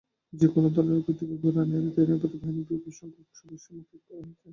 [0.33, 4.47] যেকোনো ধরনের অপ্রীতিকর ঘটনা এড়াতে নিরাপত্তা বাহিনীর বিপুলসংখ্যক সদস্য মোতায়েন করা হয়েছে।